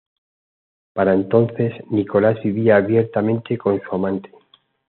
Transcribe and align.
Para 0.93 1.13
entonces, 1.13 1.73
Nicolás 1.91 2.41
vivía 2.41 2.77
abiertamente 2.77 3.55
con 3.59 3.79
su 3.79 3.91
amante. 3.93 4.31